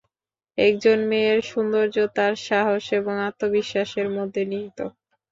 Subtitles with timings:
[0.57, 4.79] একজন মেয়ের সৌন্দর্য তার সাহস এবং আত্মবিশ্বাসের মধ্যে নিহিত।